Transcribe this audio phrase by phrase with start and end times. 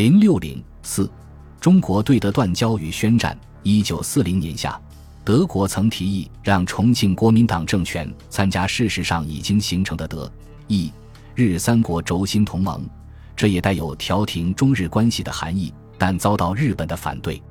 [0.00, 1.10] 零六零四，
[1.60, 3.38] 中国对德断交与宣战。
[3.62, 4.80] 一九四零年夏，
[5.26, 10.32] 德国曾提议让重庆国民党政权参加事实上已经形成的德、
[10.68, 10.90] 意、
[11.34, 12.82] 日三国轴心同盟，
[13.36, 17.42] 这也带有调停中日关系的含义，但遭到日本的反对。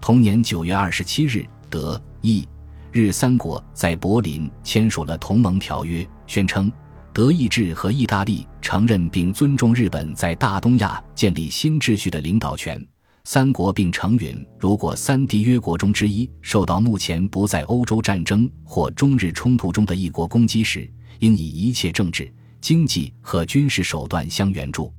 [0.00, 2.48] 同年九月二十七日，德、意、
[2.92, 6.72] 日三国在柏林签署了同盟条约，宣称。
[7.12, 12.84] 德意志和意大利承认并尊重日本在大东亚建立新秩序的领导权。
[13.24, 24.92] 三国并承允，如果三缔约国中之一受到目前不在欧洲战争或中日冲突中的一国攻击时，应以一切政治、经济和军事手段相援助。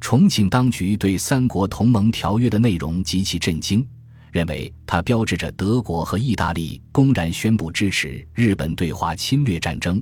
[0.00, 3.86] 重庆当局对三国同盟条约的内容极其震惊，
[4.30, 10.00] 认为它标志着德国和意大利公然宣布支持日本对华侵略战争。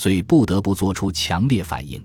[0.00, 2.00] 遂不得不作出强烈反应。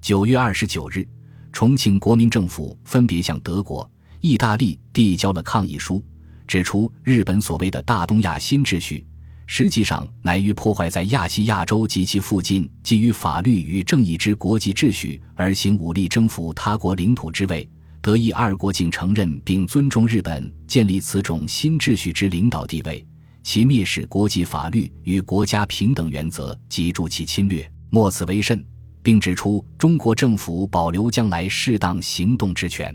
[0.00, 1.06] 九月二十九日，
[1.52, 3.88] 重庆国民政府分别向德国、
[4.20, 6.04] 意大利递交了抗议书，
[6.48, 9.06] 指出日本所谓的大东亚新秩序，
[9.46, 17.70] 实际上乃于破坏在亚细亚洲及其附近基于法律与正义之国际秩序而行武力征服他国领土之位。
[18.02, 23.06] 德意二国竟承认并尊重日本建立此种新秩序之领导地位。
[23.42, 28.64] 其蔑视国际法律与国家平等原则及助其侵略，莫此为甚，
[29.02, 32.94] 并指出中国政府保留将来适当行动之权。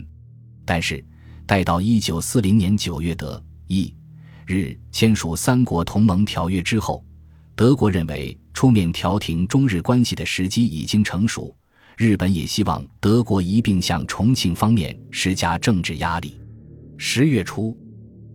[0.64, 1.04] 但是，
[1.46, 3.94] 待到一九四零年九月德意
[4.46, 7.04] 日签署三国同盟条约之后，
[7.54, 11.54] 德国认为出面调停中日关系的时机已经成熟，
[11.96, 16.40] 日本也希望德国一并向重庆方面施加政治压力。
[16.96, 17.76] 十月初。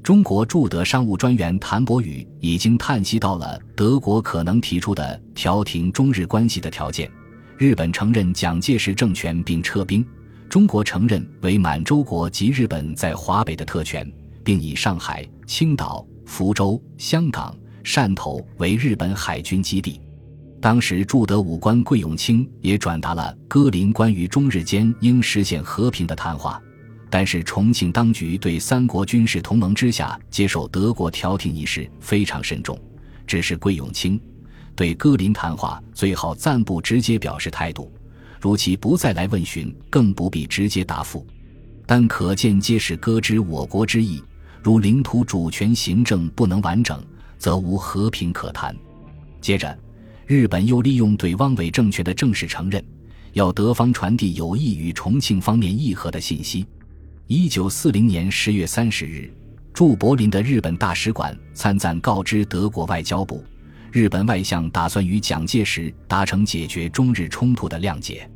[0.04, 7.10] 中国驻德商务专员谭伯宇已经叹息到了德国可能提出的调停中日关系的条件：
[7.56, 10.04] 日本承认蒋介石政权并撤兵，
[10.50, 14.12] 中国承认为满洲国及日本在华北的特权，
[14.44, 20.02] 并以上海、青岛、福州、香港、汕头为日本海军基地。
[20.60, 26.60] 当时驻德武官桂永清也转达了戈林关于中日间应实现和平的谈话。
[27.12, 32.80] 但是重庆当局对三国军事同盟之下接受德国调停一事非常慎重，
[33.28, 34.20] 指示桂永清
[34.78, 37.92] 对戈林谈话最好暂不直接表示态度，
[38.40, 41.28] 如其不再来问询，更不必直接答复。
[41.86, 44.24] 但可见皆是搁知我国之意，
[44.64, 47.04] 如领土主权行政不能完整，
[47.38, 48.74] 则无和平可谈。
[49.42, 49.78] 接着，
[50.26, 52.82] 日本又利用对汪伪政权的正式承认，
[53.34, 56.66] 要德方传递有意与重庆方面议和的信息。
[57.28, 59.32] 一九四零年十月三十日，
[59.74, 63.44] 驻柏林的日本大使馆参赞告知德国外交部，
[63.92, 68.30] 日本外相打算与蒋介石达成解决中日冲突的谅解。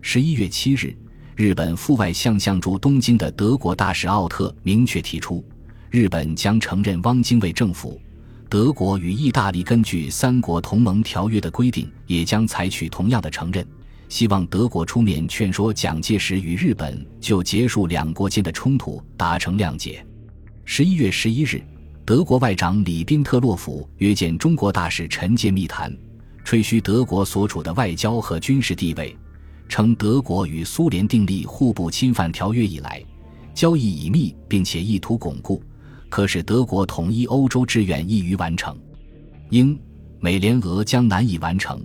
[0.00, 0.96] 十一月七日，
[1.34, 5.44] 日本副外相向驻东京的德国大使奥特明确提出，
[5.90, 8.00] 日本将承认汪精卫政府，
[8.48, 13.66] 德国与意大利根据三国同盟条约的规定，也将采取同样的承认。
[14.08, 20.04] 希望德国出面劝说蒋介石与日本就结束两国间的冲突达成谅解。
[20.64, 21.62] 十一月十一日，
[22.04, 25.94] 德国外长里宾特洛甫约见中国大使陈介密谈，
[26.44, 29.16] 吹嘘德国所处的外交和军事地位，
[29.68, 33.02] 称德国与苏联订立互不侵犯条约以来，
[33.54, 35.60] 交易已密，并且意图巩固，
[36.08, 38.78] 可使德国统一欧洲志愿易于完成，
[39.50, 39.78] 英、
[40.20, 41.84] 美联俄将难以完成。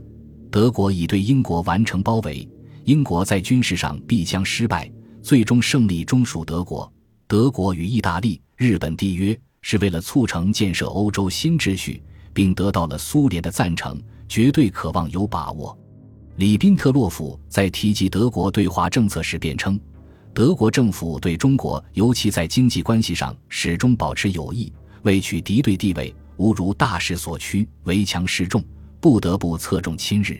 [0.52, 2.46] 德国已对英国完成包围，
[2.84, 4.92] 英国在军事上必将失败，
[5.22, 6.92] 最终胜利终属德国。
[7.26, 12.04] 德国与意大利、日本缔约是为了促成建设欧洲新秩序，
[12.34, 13.98] 并得到了苏联的赞成，
[14.28, 15.76] 绝对渴望有把握。
[16.36, 19.80] 里宾特洛甫在提及德国对华政策时辩称，
[20.34, 24.70] 德国政府对中国，尤其在经济关系上，始终保持友谊，
[25.04, 28.62] 为取敌对地位，无如大势所趋，为强势众。
[29.02, 30.40] 不得不侧重亲日，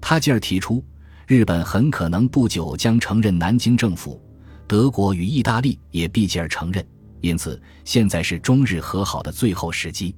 [0.00, 0.82] 他进而提出，
[1.26, 4.22] 日本很可能不久将承认南京政府，
[4.68, 6.86] 德国与意大利也必继而承认，
[7.20, 10.14] 因此现在是中日和好的最后时机。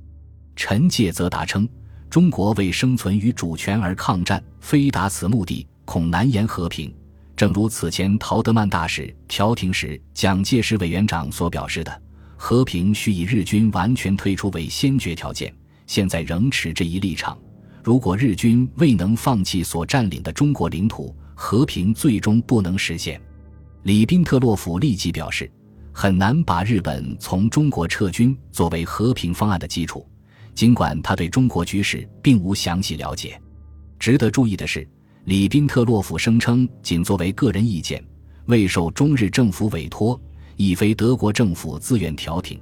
[0.55, 1.67] 陈介则答称，
[2.11, 6.95] 中国为生存与主权而抗战，非达此目的，恐难言和平。
[7.35, 12.03] 正如此前陶德曼大使调停时，蒋介石委员长所表示的，
[12.37, 15.51] 和平需以日军完全退出为先决条件，
[15.87, 17.39] 现在仍持这一立场。
[17.83, 23.21] 如果日军未能放弃所占领的中国领土，和平最终不能实现。
[23.85, 25.51] 里宾特洛甫立即表示，
[25.93, 30.07] 很难把日本从中国撤军作为和平方案的基础。
[30.55, 33.41] 尽管他对中国局势并无详细了解。
[33.99, 34.87] 值得注意的是，
[35.25, 38.05] 里宾特洛甫声称仅作为个人意见，
[38.47, 40.21] 未受中日政府委托，
[40.57, 42.61] 亦非德国政府自愿调停。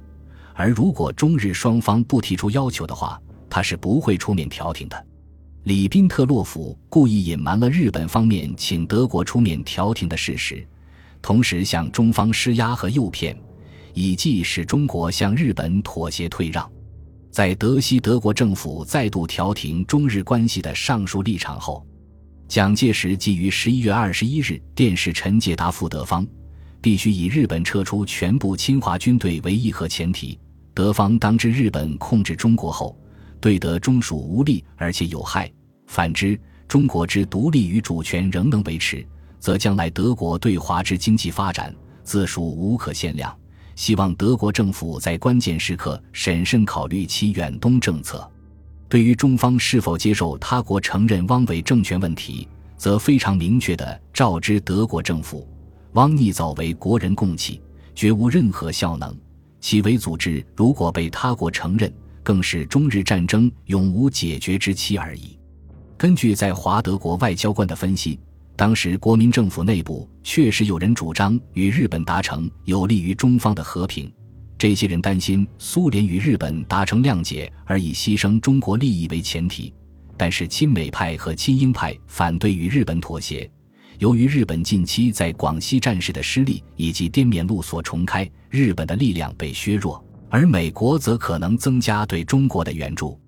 [0.53, 3.19] 而如果中日双方不提出要求的话，
[3.49, 5.05] 他是不会出面调停的。
[5.69, 10.67] 里宾特洛甫故意隐瞒了日本方面请德国出面调停的事实，
[11.21, 13.39] 同时向中方施压和诱骗，
[13.93, 16.67] 以冀使中国向日本妥协退让。
[17.29, 21.85] 在德西德国政府再度调停中日关系的上述立场后，
[22.47, 26.25] 蒋介石即于十一月二十一日电视陈介答复德方，
[26.81, 30.39] 必须以日本撤出全部侵华军队为议和前提，
[30.73, 32.99] 德方当知日本控制中国后。
[33.41, 35.49] 对德中属无利而且有害，
[35.89, 39.03] 反之，中国之独立与主权仍能维持，
[39.39, 43.35] 则将来德国对华之经济发展自属无可限量。
[43.75, 48.29] 希望德国政府在关键时刻审慎考虑其远东政策。
[48.87, 52.47] 对于中方是否接受他国承认汪伪政权问题，
[52.77, 55.49] 则非常明确地告知德国政府：
[55.93, 57.59] 汪逆早为国人共弃，
[57.95, 59.17] 绝无任何效能。
[59.59, 61.91] 其伪组织如果被他国承认，
[62.21, 65.38] 更是中日战争永无解决之期而已。
[65.99, 68.17] 根据在华德国外交官的分析，
[68.55, 74.09] 当时国民政府内部确实有人主张与日本达成有利于中方的和平。
[74.57, 79.73] 这些人担心苏联与日本达成谅解而以牺牲中国利益为前提，
[80.15, 83.51] 但是亲美派和亲英派反对与日本妥协。
[83.97, 90.01] 由于日本近期在广西战事的失利以及滇缅路所重开，日本的力量被削弱。
[90.29, 93.19] 而美国则可能增加对中国的援助。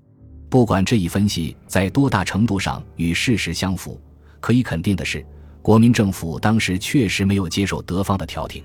[0.52, 3.98] 不管这一分析在多大程度上与事实相符，
[4.42, 5.26] 可以肯定的是，
[5.62, 8.62] 国民政府当时确实没有接受德方的调停。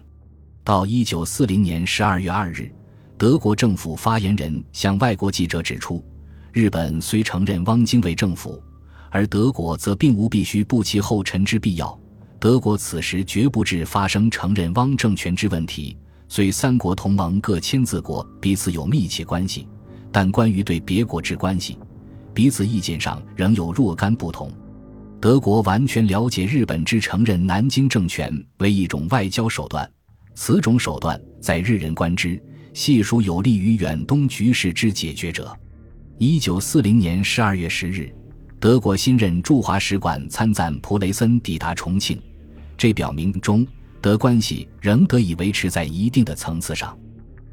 [0.64, 2.68] 到一九四零年十二月二日，
[3.16, 6.04] 德国政府发言人向外国记者指出，
[6.52, 8.60] 日本虽承认汪精卫政府，
[9.08, 11.96] 而德国则并无必须步其后尘之必要。
[12.40, 15.96] 德国此时绝不致发生承认汪政权之问题。
[16.28, 19.68] 虽三国同盟各签字国彼此有密切关系，
[20.10, 21.78] 但关于对别国之关系，
[22.32, 24.50] 彼此意见上仍有若干不同。
[25.20, 29.90] 德国完全了解日本之承认南京政权为一种外交手段，
[30.34, 32.40] 此种手段在日人观之，
[32.74, 35.56] 系属有利于远东局势之解决者。
[36.18, 38.14] 一九四零年十二月十日，
[38.60, 42.20] 德国新任驻华使馆参赞普雷森抵达重庆，
[42.76, 43.66] 这表明中。
[43.98, 46.96] 德关系仍得以维持在一定的层次上。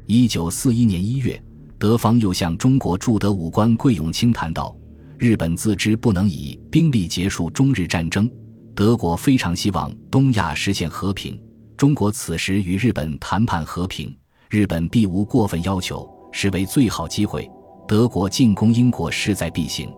[0.06, 1.42] 一九四一年一月，
[1.84, 4.74] 德方又向中国驻德武官桂永清谈到：
[5.18, 8.26] 日本自知不能以兵力结束中日战争，
[8.74, 11.38] 德国非常希望东亚实现和平。
[11.76, 14.16] 中国此时与日本谈判和平，
[14.48, 17.46] 日本必无过分要求，实为最好机会。
[17.86, 19.92] 德国进攻英国势在必行。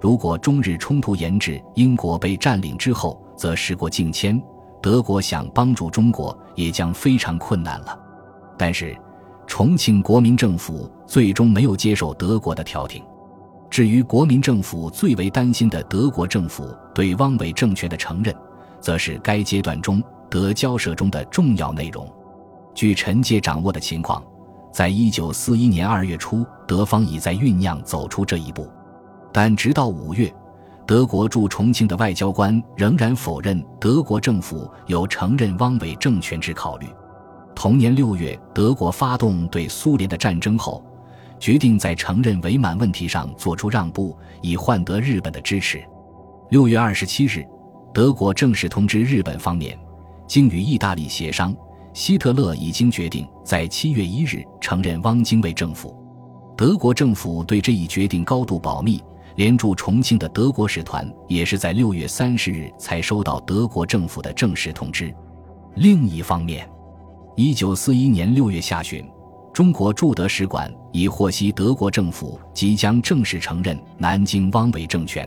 [0.00, 4.40] 如果中日冲突延至英国被占领之后，则时过境迁。
[4.80, 7.98] 德国想帮助中国也将非常困难了，
[8.56, 8.96] 但是
[9.52, 13.04] 重庆国民政府最终没有接受德国的调停。
[13.68, 18.34] 至于国民政府最为担心的德国政府对汪伪政权的承认，
[18.80, 22.10] 则是该阶段中德交涉中的重要内容。
[22.74, 24.24] 据陈介掌握的情况，
[24.72, 28.66] 在一九四一年二月初，德方已在酝酿走出这一步，
[29.34, 30.34] 但直到五月。
[30.86, 36.86] 德国驻重庆的外交官仍然否认德国政府有承认汪伪政权之考虑。
[37.54, 40.84] 同年六月，德国发动对苏联的战争后，
[41.38, 45.82] 决定在承认伪满问题上做出让步，以换得日本的支持。
[46.50, 47.46] 六月二十七日，
[47.92, 49.78] 德国正式通知日本方面，
[50.26, 51.54] 经与意大利协商，
[51.92, 55.96] 希特勒已经决定在七月一日承认汪精卫政府。
[56.56, 59.02] 德国政府对这一决定高度保密。
[59.36, 65.10] 连驻重庆的德国使团也是在六月三十日才收到德国政府的正式通知。
[65.76, 66.68] 另一方面，
[67.34, 69.02] 一九四一年六月下旬，
[69.54, 75.26] 中国驻德使馆已获悉德国政府即将正式承认南京汪伪政权。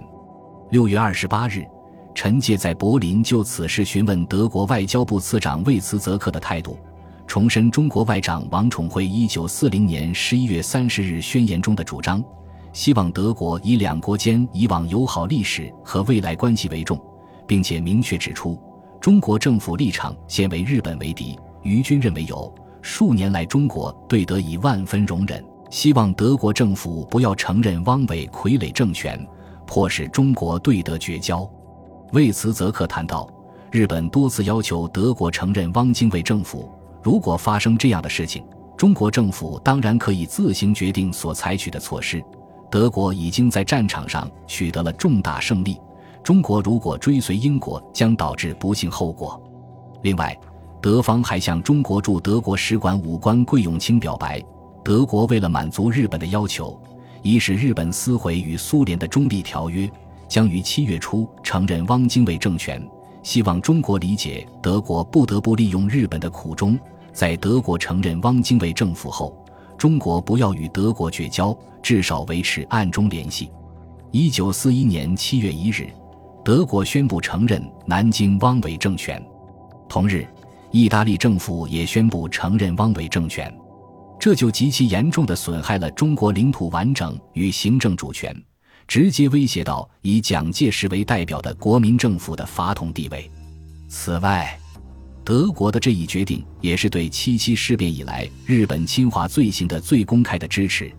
[0.70, 1.66] 六月二十八日，
[2.14, 6.78] 陈介在柏林就此事询问德国外交部次长魏茨泽克的态度，
[7.26, 12.24] 重申中国外长王宠惠一九四零年十一月三十日宣言中的主张。
[12.72, 17.02] 希望德国以两国间以往友好历史和未来关系为重，
[17.48, 18.62] 并且明确指出，
[19.02, 21.36] 中国政府立场先为日本为敌。
[21.66, 29.20] 于军认为有数年来中国对德以万分容忍，希望德国政府不要承认汪伪傀儡政权，
[29.66, 31.50] 迫使中国对德绝交。
[32.14, 33.28] 为此，泽克谈到，
[33.72, 38.46] 日本多次要求德国承认汪精卫政府，如果发生这样的事情，
[38.78, 42.24] 中国政府当然可以自行决定所采取的措施。
[42.70, 45.82] 德国已经在战场上取得了重大胜利，
[46.22, 49.42] 中国如果追随英国，将导致不幸后果。
[50.04, 50.38] 另外，
[50.86, 54.40] 德方还向中国驻德国使馆武官桂永清表白，
[54.84, 56.80] 德国为了满足日本的要求，
[57.24, 59.90] 一是日本撕毁与苏联的中立条约，
[60.28, 62.80] 将于七月初承认汪精卫政权。
[63.24, 66.78] 希望中国理解德国不得不利用日本的苦衷，
[67.12, 69.36] 在德国承认汪精卫政府后，
[69.80, 73.50] 中国不要与德国绝交，至少维持暗中联系。
[74.12, 75.90] 一九四一年七月一日，
[76.44, 79.20] 德国宣布承认南京汪伪政权。
[79.88, 80.28] 同日，
[80.76, 83.50] 意大利政府也宣布承认汪伪政权，
[84.20, 88.36] 这就极其严重的损害了中国领土完整与行政主权。
[88.86, 93.32] 直接威胁到以蒋介石为代表的国民政府的法统地位。
[93.88, 94.60] 此外，
[95.24, 100.92] 德国的这一决定也是对七七事变以来日本侵华罪行的最公开的支持。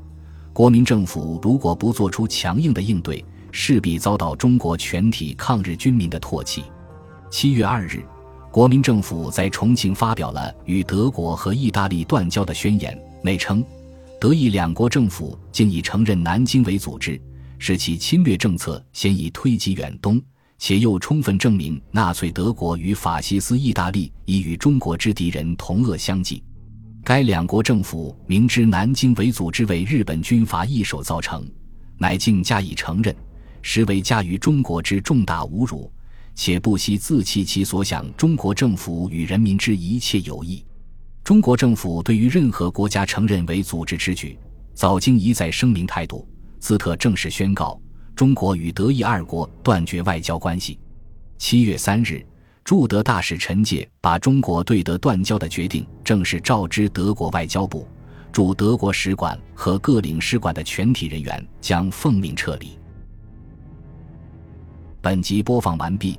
[0.54, 6.64] 国民政府如果不做出强硬的应对，势必遭到中国全体抗日军民的唾弃。
[7.30, 8.02] 七月二日，
[8.56, 13.62] 国民政府在重庆发表了与德国和意大利断交的宣言，内称：
[14.18, 17.20] 德意两国政府竟已承认南京为组织。
[17.58, 20.18] 使其侵略政策先已推及远东，
[20.56, 26.42] 且又充分证明纳粹德国与法西斯意大利已与中国之敌人同恶相济。
[27.04, 31.46] 该两国政府明知南京为组织为日本军阀一手造成，
[31.98, 33.14] 乃竟加以承认，
[33.60, 35.92] 实为加于中国之重大侮辱，
[36.36, 40.64] 且不惜自弃其所想中国政府与人民之一切友谊。
[41.24, 44.38] 中国政府对于任何国家承认为组织之举，
[44.74, 46.28] 早经一再声明态度。
[46.60, 47.80] 兹特正式宣告，
[48.14, 50.78] 中国与德意二国断绝外交关系。
[51.38, 52.24] 七月三日，
[52.62, 57.88] 驻德大使陈介把中国对德断交的决定正式告知德国外交部，
[58.30, 62.78] 驻德国使馆和各领事馆的全体人员将奉命撤离。
[65.00, 66.18] 本集播放完毕，